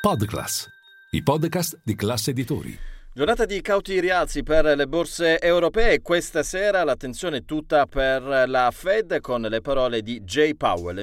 [0.00, 0.66] Podclass,
[1.10, 2.74] i podcast di classe editori.
[3.12, 6.00] Giornata di cauti rialzi per le borse europee.
[6.00, 11.02] Questa sera l'attenzione è tutta per la Fed con le parole di Jay Powell.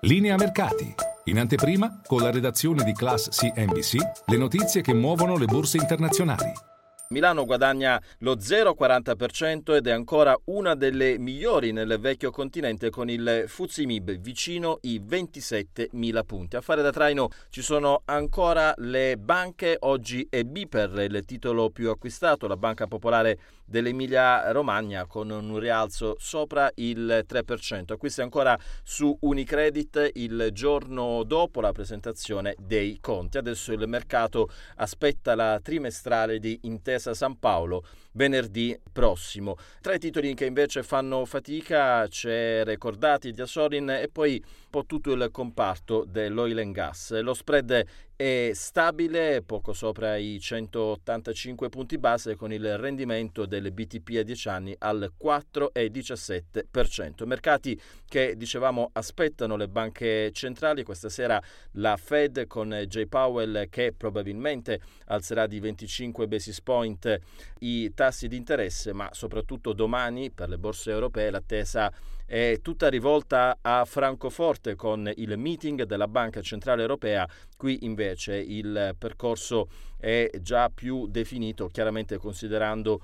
[0.00, 0.94] Linea mercati.
[1.24, 3.96] In anteprima, con la redazione di Class CNBC,
[4.28, 6.71] le notizie che muovono le borse internazionali.
[7.12, 13.44] Milano guadagna lo 0,40% ed è ancora una delle migliori nel vecchio continente con il
[13.46, 16.56] Fuzimib vicino i 27.000 punti.
[16.56, 21.90] A fare da traino ci sono ancora le banche, oggi è Biper il titolo più
[21.90, 23.38] acquistato, la Banca Popolare
[23.72, 27.92] dell'Emilia Romagna con un rialzo sopra il 3%.
[27.92, 33.38] Acquista ancora su Unicredit il giorno dopo la presentazione dei conti.
[33.38, 37.82] Adesso il mercato aspetta la trimestrale di Intesa San Paolo
[38.12, 39.56] venerdì prossimo.
[39.80, 44.84] Tra i titoli che invece fanno fatica c'è Recordati di Asorin e poi un po'
[44.84, 47.18] tutto il comparto dell'oil and gas.
[47.20, 54.16] Lo spread è stabile, poco sopra i 185 punti base con il rendimento del BTP
[54.18, 57.26] a 10 anni al 4,17%.
[57.26, 61.40] Mercati che dicevamo aspettano le banche centrali, questa sera
[61.72, 63.06] la Fed con J.
[63.06, 67.20] Powell che probabilmente alzerà di 25 basis point
[67.60, 71.92] i tassi di interesse, ma soprattutto domani per le borse europee l'attesa
[72.32, 77.28] è tutta rivolta a Francoforte con il meeting della Banca Centrale Europea.
[77.56, 83.02] Qui invece il percorso è già più definito, chiaramente considerando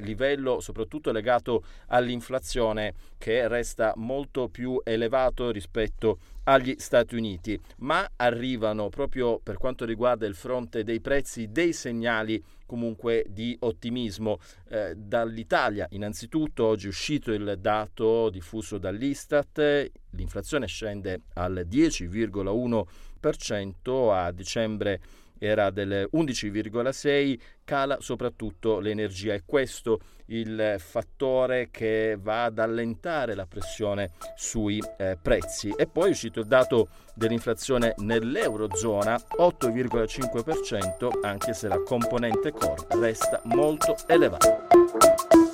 [0.00, 8.88] livello soprattutto legato all'inflazione che resta molto più elevato rispetto agli Stati Uniti, ma arrivano
[8.88, 15.86] proprio per quanto riguarda il fronte dei prezzi dei segnali comunque di ottimismo eh, dall'Italia.
[15.90, 25.00] Innanzitutto oggi è uscito il dato diffuso dall'Istat, l'inflazione scende al 10,1% a dicembre
[25.38, 29.34] era del 11,6, cala soprattutto l'energia.
[29.34, 35.72] È questo il fattore che va ad allentare la pressione sui eh, prezzi.
[35.76, 43.40] E poi è uscito il dato dell'inflazione nell'Eurozona, 8,5%, anche se la componente core resta
[43.44, 45.47] molto elevata.